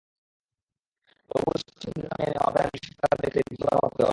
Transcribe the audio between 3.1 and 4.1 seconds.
দেখলে দ্বিতীয়বার ভাবতে হয়।